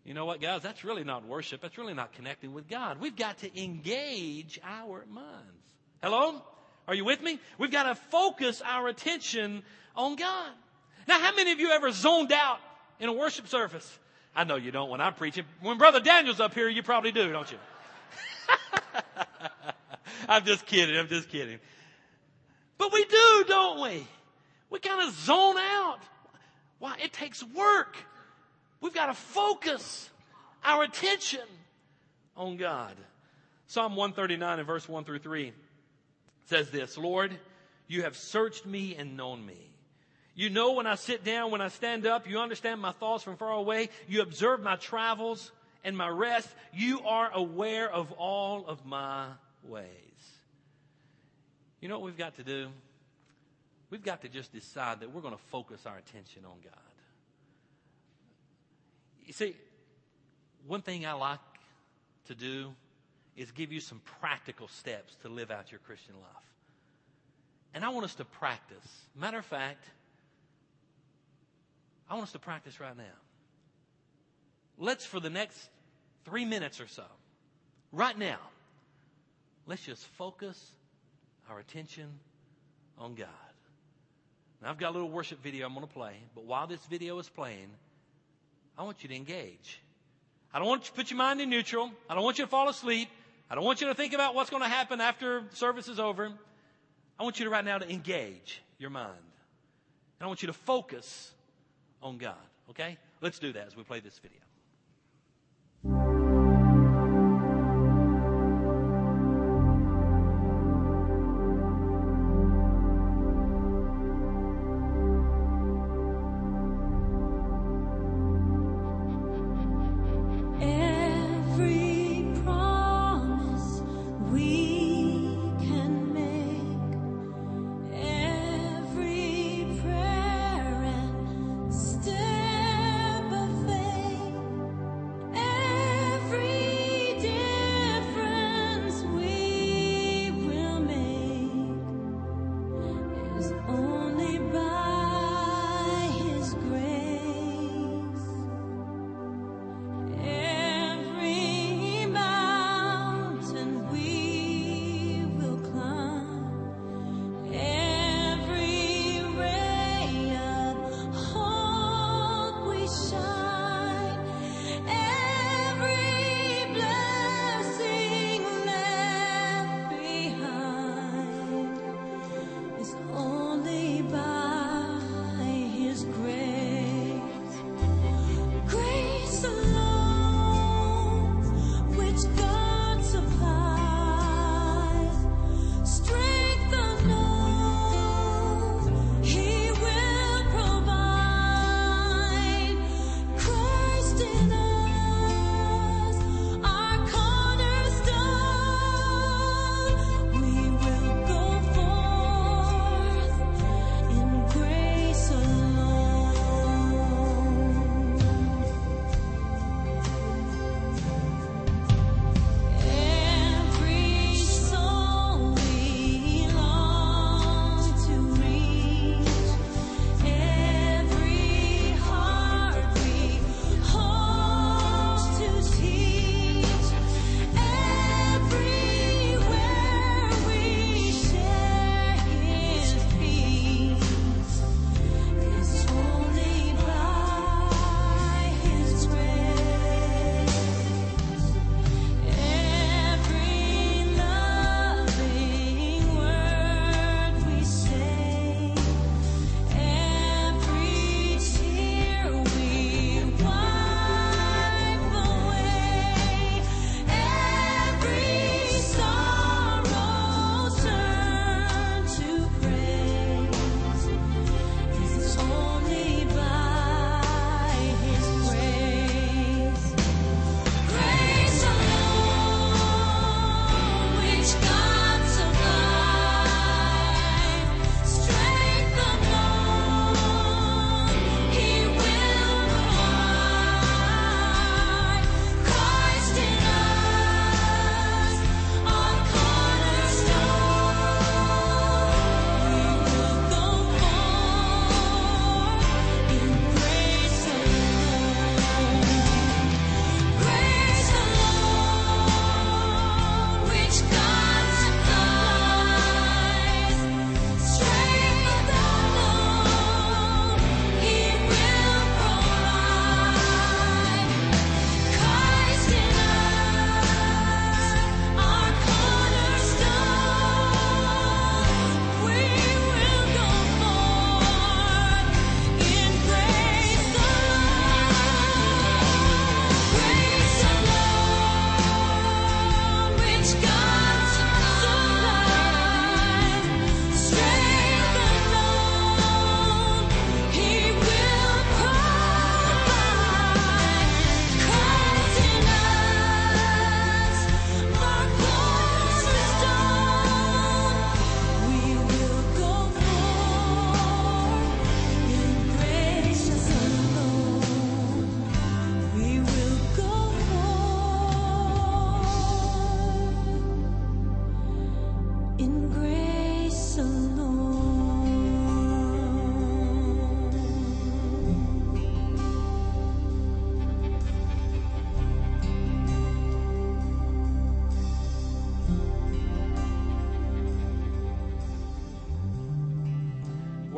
[0.04, 0.62] You know what, guys?
[0.62, 1.60] That's really not worship.
[1.60, 3.00] That's really not connecting with God.
[3.00, 5.62] We've got to engage our minds.
[6.02, 6.42] Hello?
[6.88, 7.38] Are you with me?
[7.58, 9.62] We've got to focus our attention
[9.94, 10.50] on God.
[11.06, 12.58] Now, how many of you ever zoned out
[12.98, 13.98] in a worship service?
[14.34, 15.44] I know you don't when I'm preaching.
[15.60, 17.58] When Brother Daniel's up here, you probably do, don't you?
[20.28, 20.96] I'm just kidding.
[20.96, 21.58] I'm just kidding.
[22.78, 24.06] But we do, don't we?
[24.70, 25.98] We kind of zone out.
[26.78, 26.96] Why?
[27.02, 27.96] It takes work.
[28.80, 30.10] We've got to focus
[30.64, 31.40] our attention
[32.36, 32.96] on God.
[33.66, 35.52] Psalm 139 and verse 1 through 3
[36.46, 37.38] says this Lord,
[37.86, 39.70] you have searched me and known me.
[40.34, 42.28] You know when I sit down, when I stand up.
[42.28, 43.90] You understand my thoughts from far away.
[44.08, 45.52] You observe my travels
[45.84, 46.48] and my rest.
[46.72, 49.26] You are aware of all of my
[49.64, 49.86] ways.
[51.80, 52.68] You know what we've got to do?
[53.90, 56.72] We've got to just decide that we're going to focus our attention on God.
[59.24, 59.54] You see,
[60.66, 61.40] one thing I like
[62.26, 62.72] to do
[63.36, 66.44] is give you some practical steps to live out your Christian life.
[67.74, 68.86] And I want us to practice.
[69.16, 69.84] Matter of fact,
[72.08, 73.02] I want us to practice right now.
[74.78, 75.68] Let's, for the next
[76.24, 77.04] three minutes or so,
[77.90, 78.38] right now,
[79.66, 80.72] let's just focus
[81.50, 82.08] our attention
[82.98, 83.28] on God.
[84.62, 87.18] Now, I've got a little worship video I'm going to play, but while this video
[87.18, 87.68] is playing,
[88.78, 89.80] I want you to engage.
[90.54, 91.90] I don't want you to put your mind in neutral.
[92.08, 93.08] I don't want you to fall asleep.
[93.50, 96.30] I don't want you to think about what's going to happen after service is over.
[97.18, 99.12] I want you to right now to engage your mind.
[100.18, 101.32] And I want you to focus
[102.02, 102.34] on God.
[102.70, 102.96] Okay?
[103.20, 104.38] Let's do that as we play this video.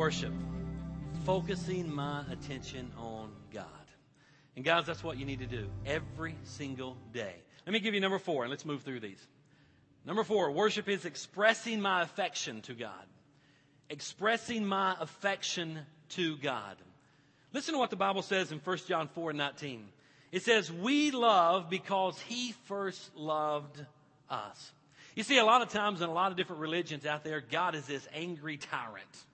[0.05, 0.33] Worship.
[1.25, 3.65] Focusing my attention on God.
[4.55, 7.33] And guys, that's what you need to do every single day.
[7.65, 9.17] Let me give you number four, and let's move through these.
[10.05, 12.91] Number four, worship is expressing my affection to God.
[13.89, 16.75] Expressing my affection to God.
[17.51, 19.87] Listen to what the Bible says in 1 John 4 19.
[20.31, 23.83] It says, We love because He first loved
[24.29, 24.71] us.
[25.15, 27.73] You see, a lot of times in a lot of different religions out there, God
[27.73, 29.25] is this angry tyrant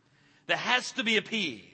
[0.48, 1.72] that has to be appeased.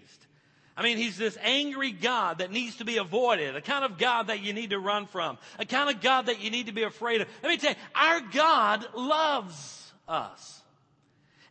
[0.78, 4.28] I mean, he's this angry God that needs to be avoided, a kind of God
[4.28, 6.84] that you need to run from, a kind of God that you need to be
[6.84, 7.28] afraid of.
[7.42, 10.62] Let me tell you, our God loves us.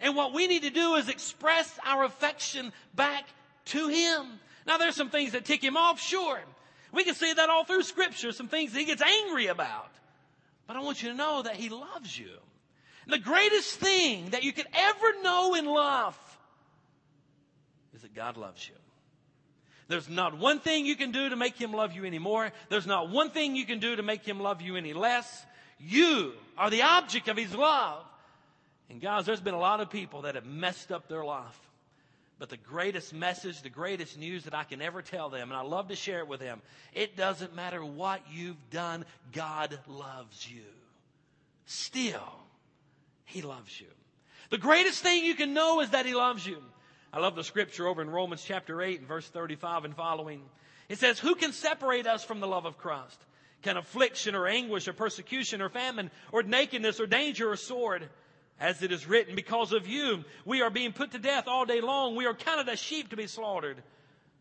[0.01, 3.25] And what we need to do is express our affection back
[3.67, 4.39] to Him.
[4.65, 6.39] Now, there's some things that tick Him off, sure.
[6.93, 9.91] We can see that all through Scripture, some things that He gets angry about.
[10.69, 12.31] But I want you to know that He loves you.
[13.05, 16.26] And the greatest thing that you could ever know in that
[18.17, 18.75] God loves you.
[19.89, 22.51] There's not one thing you can do to make him love you anymore.
[22.71, 25.47] There's not one thing you can do to make him love you any less.
[25.79, 28.03] You are the object of his love.
[28.91, 31.61] And guys, there's been a lot of people that have messed up their life.
[32.39, 35.63] But the greatest message, the greatest news that I can ever tell them, and I
[35.63, 36.61] love to share it with them,
[36.93, 40.65] it doesn't matter what you've done, God loves you.
[41.67, 42.41] Still,
[43.25, 43.87] He loves you.
[44.51, 46.59] The greatest thing you can know is that He loves you.
[47.17, 50.43] I love the scripture over in Romans chapter 8 and verse 35 and following.
[50.91, 53.19] It says, Who can separate us from the love of Christ?
[53.63, 58.11] Can affliction or anguish or persecution or famine or nakedness or danger or sword?
[58.61, 61.81] As it is written, because of you, we are being put to death all day
[61.81, 62.17] long.
[62.17, 63.83] We are counted as sheep to be slaughtered.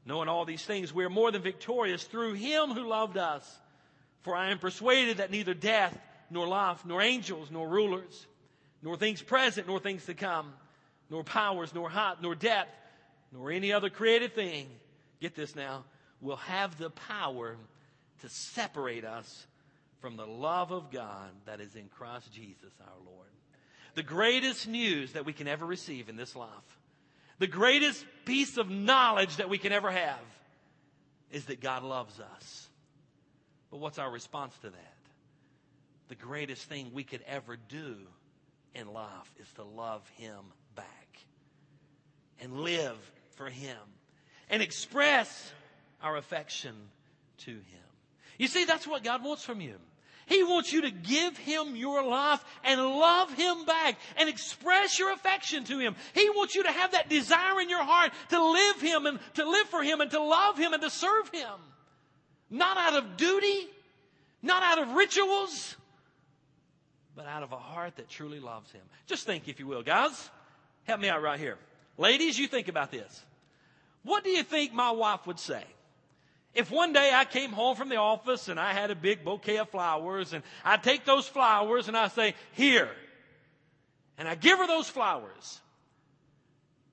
[0.05, 3.49] Knowing all these things, we are more than victorious through him who loved us.
[4.23, 5.97] For I am persuaded that neither death,
[6.29, 8.27] nor life, nor angels, nor rulers,
[8.81, 10.51] nor things present, nor things to come,
[11.09, 12.71] nor powers, nor height, nor depth,
[13.31, 14.67] nor any other created thing,
[15.21, 15.83] get this now,
[16.21, 17.57] will have the power
[18.21, 19.45] to separate us
[19.99, 23.27] from the love of God that is in Christ Jesus our Lord
[23.95, 26.49] the greatest news that we can ever receive in this life,
[27.39, 30.19] the greatest piece of knowledge that we can ever have
[31.31, 32.67] is that God loves us.
[33.71, 34.93] But what's our response to that?
[36.09, 37.95] The greatest thing we could ever do
[38.75, 40.39] in life is to love Him
[42.41, 42.97] and live
[43.35, 43.77] for Him
[44.49, 45.51] and express
[46.01, 46.75] our affection
[47.39, 47.61] to Him.
[48.37, 49.75] You see, that's what God wants from you.
[50.27, 55.13] He wants you to give Him your life and love Him back and express your
[55.13, 55.95] affection to Him.
[56.13, 59.47] He wants you to have that desire in your heart to live Him and to
[59.47, 61.53] live for Him and to love Him and to serve Him.
[62.49, 63.67] Not out of duty,
[64.41, 65.75] not out of rituals,
[67.15, 68.81] but out of a heart that truly loves Him.
[69.05, 70.29] Just think, if you will, guys.
[70.85, 71.57] Help me out right here.
[71.97, 73.23] Ladies, you think about this.
[74.03, 75.63] What do you think my wife would say?
[76.53, 79.57] If one day I came home from the office and I had a big bouquet
[79.57, 82.89] of flowers and I take those flowers and I say, here.
[84.17, 85.59] And I give her those flowers.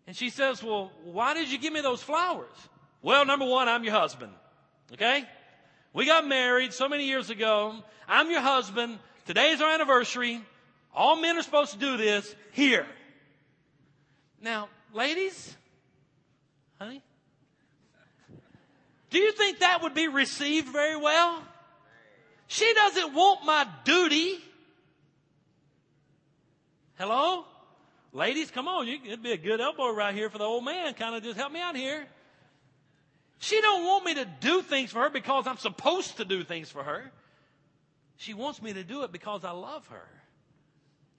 [0.06, 2.50] And she says, well, why did you give me those flowers?
[3.02, 4.32] Well, number one, I'm your husband.
[4.92, 5.24] Okay?
[5.92, 7.74] We got married so many years ago.
[8.08, 8.98] I'm your husband.
[9.26, 10.40] Today's our anniversary.
[10.94, 12.86] All men are supposed to do this here.
[14.40, 15.56] Now, ladies,
[16.78, 17.02] honey,
[19.10, 21.42] do you think that would be received very well?
[22.46, 24.38] She doesn't want my duty.
[26.98, 27.44] Hello?
[28.12, 28.86] Ladies, come on.
[28.86, 30.94] You, it'd be a good elbow right here for the old man.
[30.94, 32.06] Kind of just help me out here.
[33.38, 36.70] She don't want me to do things for her because I'm supposed to do things
[36.70, 37.10] for her.
[38.16, 40.06] She wants me to do it because I love her.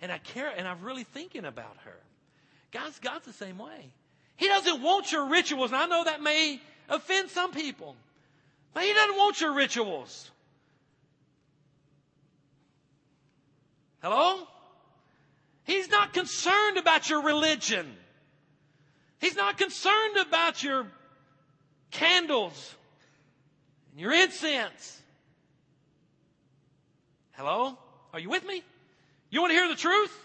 [0.01, 1.97] And I care and I'm really thinking about her.
[2.73, 3.91] God's God's the same way.
[4.36, 5.71] He doesn't want your rituals.
[5.71, 6.59] And I know that may
[6.89, 7.95] offend some people.
[8.73, 10.31] But he doesn't want your rituals.
[14.01, 14.47] Hello?
[15.65, 17.95] He's not concerned about your religion.
[19.19, 20.88] He's not concerned about your
[21.91, 22.75] candles
[23.91, 24.99] and your incense.
[27.33, 27.77] Hello?
[28.12, 28.63] Are you with me?
[29.29, 30.19] You want to hear the truth?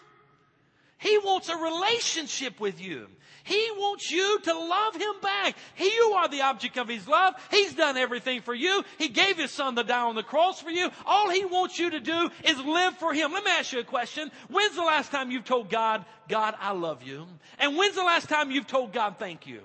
[0.99, 3.07] He wants a relationship with you.
[3.45, 5.57] He wants you to love Him back.
[5.75, 7.35] He, you are the object of His love.
[7.51, 8.85] He's done everything for you.
[8.99, 10.91] He gave His Son to die on the cross for you.
[11.07, 13.33] All He wants you to do is live for Him.
[13.33, 14.31] Let me ask you a question.
[14.49, 17.27] When's the last time you've told God, God, I love you?
[17.59, 19.63] And when's the last time you've told God, thank you?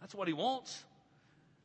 [0.00, 0.84] That's what He wants.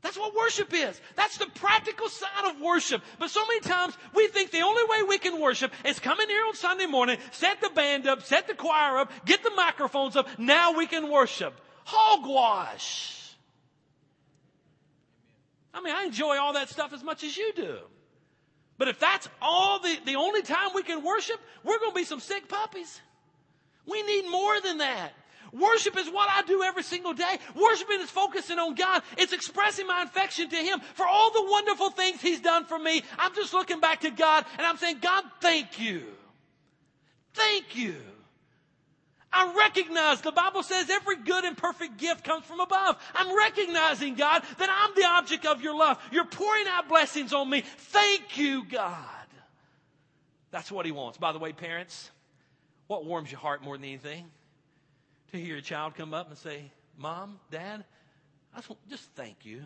[0.02, 1.00] That's what worship is.
[1.16, 3.02] That's the practical side of worship.
[3.20, 6.30] But so many times we think the only way we can worship is come in
[6.30, 10.16] here on Sunday morning, set the band up, set the choir up, get the microphones
[10.16, 10.28] up.
[10.40, 11.54] Now we can worship.
[11.84, 13.36] Hogwash.
[15.74, 17.78] I mean, I enjoy all that stuff as much as you do.
[18.78, 22.06] But if that's all the, the only time we can worship, we're going to be
[22.06, 23.02] some sick puppies.
[23.86, 25.12] We need more than that.
[25.52, 27.38] Worship is what I do every single day.
[27.56, 29.04] Worshiping is focusing on God.
[29.18, 33.02] It's expressing my affection to Him for all the wonderful things He's done for me.
[33.18, 36.04] I'm just looking back to God and I'm saying, God, thank you.
[37.34, 37.96] Thank you.
[39.32, 42.98] I recognize the Bible says every good and perfect gift comes from above.
[43.14, 46.00] I'm recognizing, God, that I'm the object of your love.
[46.12, 47.62] You're pouring out blessings on me.
[47.62, 49.06] Thank you, God.
[50.52, 51.20] That's what He wants.
[51.20, 52.10] By the way, parents,
[52.88, 54.26] what warms your heart more than anything?
[55.32, 57.84] To hear a child come up and say, Mom, Dad,
[58.54, 59.62] I just, just thank you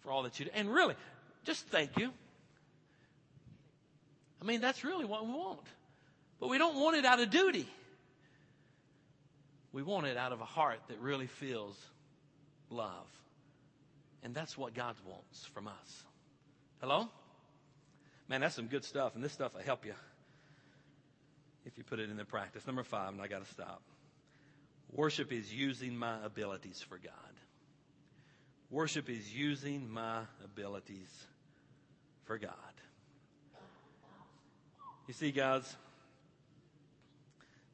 [0.00, 0.50] for all that you do.
[0.54, 0.94] And really,
[1.44, 2.10] just thank you.
[4.40, 5.66] I mean, that's really what we want.
[6.40, 7.68] But we don't want it out of duty.
[9.72, 11.76] We want it out of a heart that really feels
[12.70, 13.06] love.
[14.22, 16.04] And that's what God wants from us.
[16.80, 17.08] Hello?
[18.28, 19.94] Man, that's some good stuff, and this stuff will help you
[21.66, 22.66] if you put it into practice.
[22.66, 23.82] Number five, and I got to stop.
[24.94, 27.12] Worship is using my abilities for God.
[28.70, 31.10] Worship is using my abilities
[32.24, 32.50] for God.
[35.08, 35.76] You see, guys,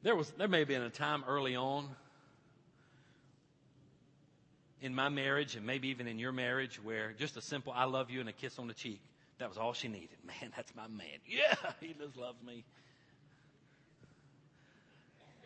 [0.01, 1.87] there was there may have been a time early on
[4.81, 8.09] in my marriage and maybe even in your marriage where just a simple I love
[8.09, 8.99] you and a kiss on the cheek,
[9.37, 10.17] that was all she needed.
[10.25, 11.19] Man, that's my man.
[11.27, 12.63] Yeah, he just loves me.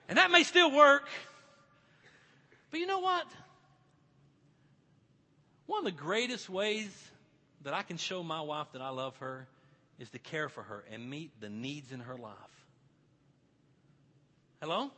[0.08, 1.10] And that may still work.
[2.72, 3.26] But you know what?
[5.68, 6.90] One of the greatest ways
[7.64, 9.48] that I can show my wife that I love her
[10.00, 12.36] is to care for her and meet the needs in her life.
[14.62, 14.92] Hello?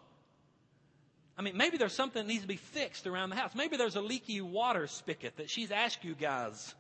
[1.38, 3.54] I mean, maybe there's something that needs to be fixed around the house.
[3.54, 6.74] Maybe there's a leaky water spigot that she's asked you guys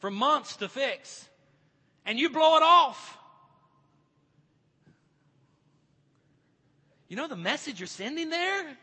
[0.00, 1.28] for months to fix,
[2.04, 3.18] and you blow it off.
[7.08, 8.76] You know the message you're sending there?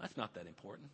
[0.00, 0.88] That's not that important.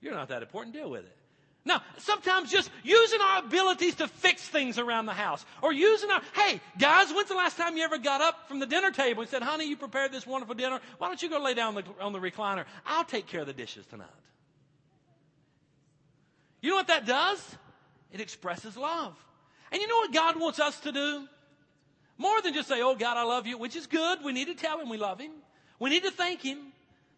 [0.00, 0.74] You're not that important.
[0.74, 1.16] Deal with it.
[1.64, 6.22] Now, sometimes just using our abilities to fix things around the house or using our,
[6.34, 9.30] hey, guys, when's the last time you ever got up from the dinner table and
[9.30, 10.80] said, honey, you prepared this wonderful dinner.
[10.96, 12.64] Why don't you go lay down on the, on the recliner?
[12.86, 14.08] I'll take care of the dishes tonight.
[16.62, 17.56] You know what that does?
[18.10, 19.14] It expresses love.
[19.70, 21.26] And you know what God wants us to do?
[22.16, 24.24] More than just say, oh, God, I love you, which is good.
[24.24, 25.32] We need to tell him we love him.
[25.78, 26.58] We need to thank him.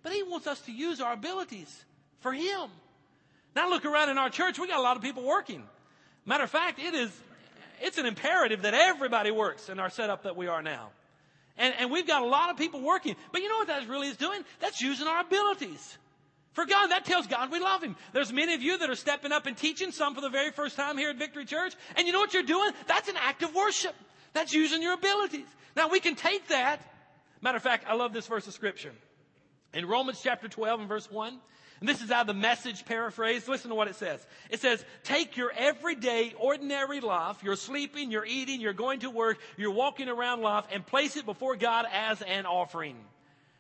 [0.03, 1.85] But He wants us to use our abilities
[2.21, 2.71] for Him.
[3.55, 5.63] Now look around in our church, we got a lot of people working.
[6.25, 7.11] Matter of fact, it is,
[7.81, 10.91] it's an imperative that everybody works in our setup that we are now.
[11.59, 13.15] And, and we've got a lot of people working.
[13.31, 14.43] But you know what that really is doing?
[14.61, 15.99] That's using our abilities.
[16.53, 17.97] For God, that tells God we love Him.
[18.13, 20.77] There's many of you that are stepping up and teaching, some for the very first
[20.77, 21.75] time here at Victory Church.
[21.97, 22.73] And you know what you're doing?
[22.87, 23.95] That's an act of worship.
[24.35, 25.47] That's using your abilities.
[25.77, 26.81] Now we can take that.
[27.41, 28.93] Matter of fact, I love this verse of scripture.
[29.75, 31.39] In Romans chapter 12 and verse 1,
[31.81, 33.49] and this is out of the message paraphrase.
[33.49, 34.25] Listen to what it says.
[34.51, 39.39] It says, take your everyday, ordinary life, you're sleeping, you're eating, you're going to work,
[39.57, 42.97] you're walking around life, and place it before God as an offering.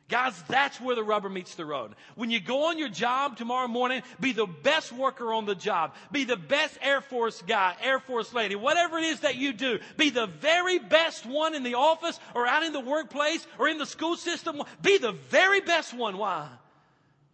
[0.08, 1.94] Guys, that's where the rubber meets the road.
[2.16, 5.94] When you go on your job tomorrow morning, be the best worker on the job.
[6.10, 9.78] Be the best Air Force guy, Air Force lady, whatever it is that you do.
[9.96, 13.78] Be the very best one in the office or out in the workplace or in
[13.78, 14.62] the school system.
[14.82, 16.18] Be the very best one.
[16.18, 16.46] Why?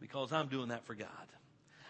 [0.01, 1.09] Because I'm doing that for God.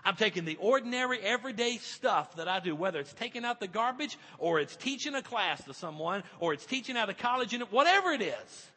[0.04, 4.16] I'm taking the ordinary, everyday stuff that I do, whether it's taking out the garbage
[4.38, 8.12] or it's teaching a class to someone or it's teaching out a college unit, whatever
[8.12, 8.70] it is.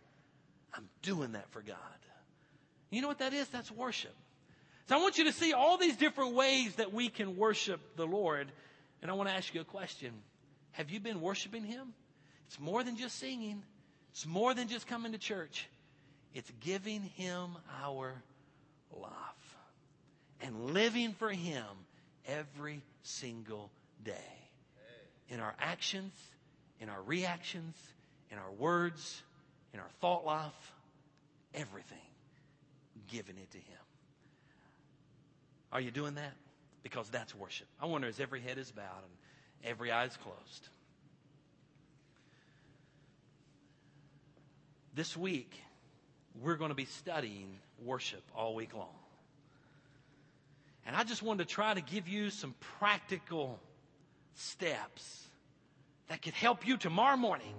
[0.74, 1.78] I'm doing that for God.
[2.90, 3.48] You know what that is?
[3.48, 4.14] That's worship.
[4.88, 8.06] So I want you to see all these different ways that we can worship the
[8.06, 8.52] Lord.
[9.02, 10.12] And I want to ask you a question.
[10.72, 11.94] Have you been worshiping Him?
[12.48, 13.64] It's more than just singing.
[14.12, 15.68] It's more than just coming to church.
[16.34, 18.22] It's giving Him our
[18.94, 19.56] life
[20.42, 21.64] and living for Him
[22.28, 23.72] every single
[24.04, 24.14] day.
[25.30, 26.12] In our actions,
[26.82, 27.76] in our reactions,
[28.30, 29.24] in our words,
[29.74, 30.74] in our thought life,
[31.54, 31.98] everything
[33.10, 33.78] giving it to Him.
[35.72, 36.34] Are you doing that?
[36.84, 37.68] Because that's worship.
[37.80, 40.70] I wonder as every head is bowed and every eye is closed.
[44.94, 45.54] This week,
[46.42, 48.90] we're going to be studying worship all week long.
[50.86, 53.60] And I just wanted to try to give you some practical
[54.36, 55.28] steps
[56.08, 57.54] that could help you tomorrow morning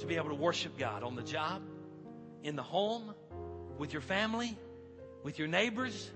[0.00, 1.62] to be able to worship God on the job,
[2.42, 3.14] in the home,
[3.78, 4.56] with your family,
[5.22, 6.10] with your neighbors.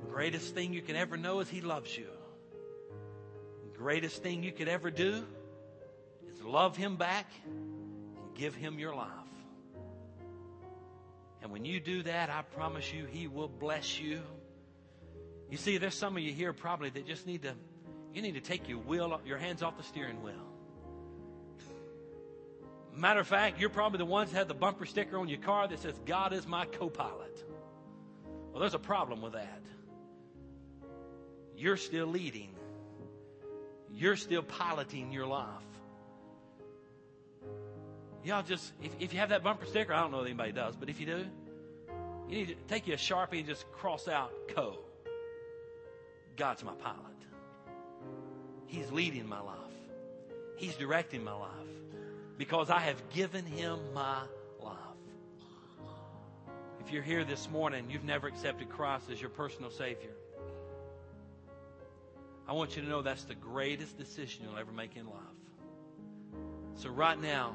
[0.00, 2.06] The greatest thing you can ever know is He loves you.
[3.72, 5.24] The greatest thing you could ever do
[6.32, 9.10] is love Him back and give Him your life.
[11.42, 14.20] And when you do that, I promise you, He will bless you.
[15.50, 17.54] You see, there's some of you here probably that just need to,
[18.16, 20.32] you need to take your wheel, your hands off the steering wheel.
[22.94, 25.68] Matter of fact, you're probably the ones that have the bumper sticker on your car
[25.68, 27.44] that says, God is my co pilot.
[28.50, 29.60] Well, there's a problem with that.
[31.58, 32.54] You're still leading,
[33.92, 35.46] you're still piloting your life.
[38.24, 40.74] Y'all just, if, if you have that bumper sticker, I don't know if anybody does,
[40.74, 41.26] but if you do,
[42.30, 44.78] you need to take you a Sharpie and just cross out co.
[46.34, 47.15] God's my pilot.
[48.66, 49.56] He's leading my life.
[50.56, 51.50] He's directing my life
[52.38, 54.22] because I have given him my
[54.60, 54.76] life.
[56.80, 60.12] If you're here this morning, you've never accepted Christ as your personal Savior.
[62.48, 65.16] I want you to know that's the greatest decision you'll ever make in life.
[66.76, 67.54] So, right now,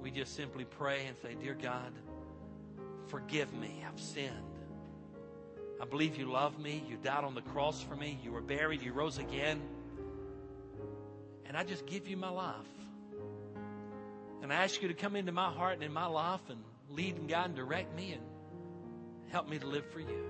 [0.00, 1.92] we just simply pray and say, Dear God,
[3.08, 3.84] forgive me.
[3.86, 4.32] I've sinned.
[5.80, 6.82] I believe you love me.
[6.88, 8.18] You died on the cross for me.
[8.24, 8.82] You were buried.
[8.82, 9.60] You rose again.
[11.50, 12.54] And I just give you my life.
[14.40, 17.16] And I ask you to come into my heart and in my life and lead
[17.16, 18.22] and guide and direct me and
[19.32, 20.26] help me to live for you.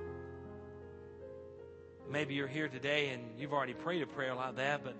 [2.11, 4.95] Maybe you're here today and you've already prayed a prayer like that, but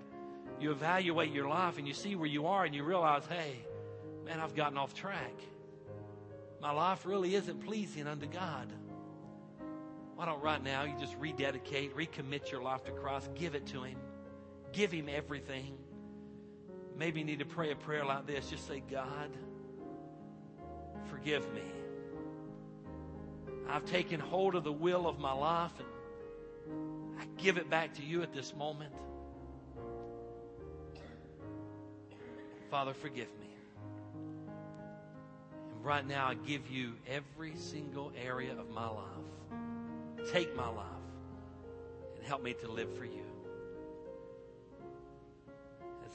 [0.59, 3.55] you evaluate your life and you see where you are and you realize, hey,
[4.23, 5.33] man, I've gotten off track.
[6.61, 8.71] My life really isn't pleasing unto God.
[10.13, 13.81] Why don't right now you just rededicate, recommit your life to Christ, give it to
[13.81, 13.97] Him,
[14.71, 15.79] give Him everything.
[17.01, 18.51] Maybe you need to pray a prayer like this.
[18.51, 19.31] Just say, God,
[21.09, 21.63] forgive me.
[23.67, 28.03] I've taken hold of the will of my life and I give it back to
[28.03, 28.93] you at this moment.
[32.69, 33.49] Father, forgive me.
[35.73, 40.29] And right now, I give you every single area of my life.
[40.31, 40.85] Take my life
[42.15, 43.30] and help me to live for you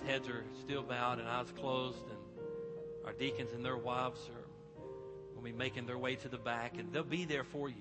[0.01, 2.19] as heads are still bowed and eyes closed, and
[3.05, 4.47] our deacons and their wives are
[5.35, 7.75] will be making their way to the back, and they'll be there for you.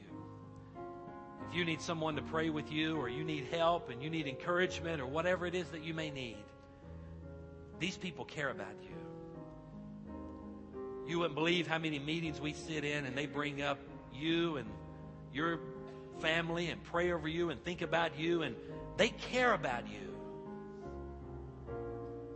[1.50, 4.28] If you need someone to pray with you, or you need help, and you need
[4.28, 6.44] encouragement, or whatever it is that you may need,
[7.80, 8.90] these people care about you.
[11.08, 13.80] You wouldn't believe how many meetings we sit in, and they bring up
[14.14, 14.68] you and
[15.34, 15.60] your
[16.20, 18.56] family and pray over you and think about you, and
[18.98, 20.15] they care about you.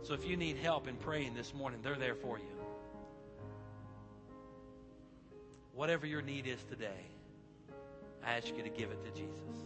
[0.02, 2.44] So if you need help in praying this morning, they're there for you.
[5.74, 7.06] Whatever your need is today,
[8.24, 9.64] I ask you to give it to Jesus.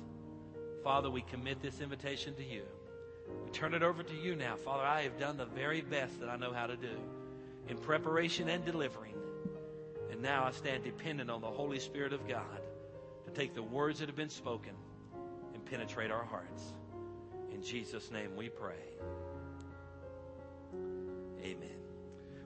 [0.83, 2.63] Father, we commit this invitation to you.
[3.45, 4.57] We turn it over to you now.
[4.57, 6.97] Father, I have done the very best that I know how to do
[7.69, 9.15] in preparation and delivering.
[10.11, 12.61] And now I stand dependent on the Holy Spirit of God
[13.25, 14.75] to take the words that have been spoken
[15.55, 16.75] and penetrate our hearts.
[17.53, 18.75] In Jesus' name we pray.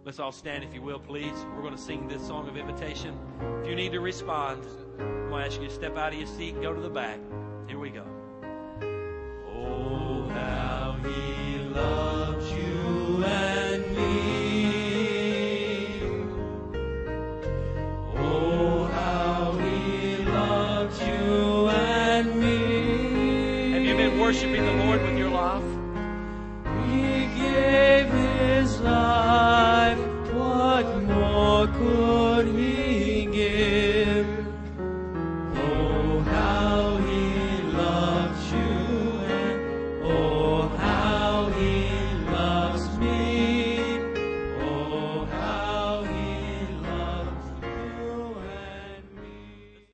[0.09, 1.34] Let's all stand, if you will, please.
[1.54, 3.14] We're going to sing this song of invitation.
[3.61, 4.64] If you need to respond,
[4.98, 6.88] I'm going to ask you to step out of your seat and go to the
[6.88, 7.20] back.
[7.68, 8.17] Here we go.